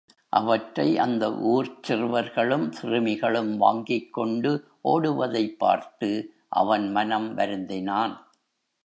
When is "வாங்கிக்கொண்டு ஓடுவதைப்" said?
3.59-5.57